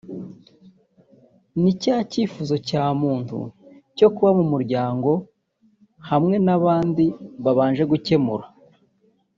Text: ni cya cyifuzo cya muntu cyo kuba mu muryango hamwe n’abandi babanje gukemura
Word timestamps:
ni 1.61 1.71
cya 1.81 1.97
cyifuzo 2.11 2.55
cya 2.67 2.83
muntu 3.01 3.37
cyo 3.97 4.07
kuba 4.15 4.31
mu 4.37 4.45
muryango 4.53 5.11
hamwe 6.09 6.35
n’abandi 6.45 7.05
babanje 7.43 7.83
gukemura 7.91 8.45